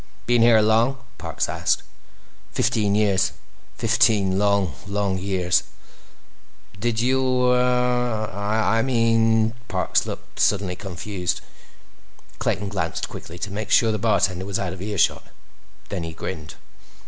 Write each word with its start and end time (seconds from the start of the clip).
"Been 0.25 0.41
here 0.41 0.61
long?" 0.61 0.97
Parks 1.19 1.47
asked. 1.47 1.83
"Fifteen 2.53 2.95
years. 2.95 3.33
Fifteen 3.77 4.39
long, 4.39 4.73
long 4.87 5.19
years." 5.19 5.61
"Did 6.79 6.99
you—uh—I 7.01 8.81
mean—" 8.81 9.53
Parks 9.67 10.07
looked 10.07 10.39
suddenly 10.39 10.75
confused. 10.75 11.41
Clayton 12.39 12.69
glanced 12.69 13.09
quickly 13.09 13.37
to 13.37 13.51
make 13.51 13.69
sure 13.69 13.91
the 13.91 13.99
bartender 13.99 14.45
was 14.45 14.57
out 14.57 14.73
of 14.73 14.81
earshot. 14.81 15.25
Then 15.89 16.01
he 16.01 16.13
grinned. 16.13 16.55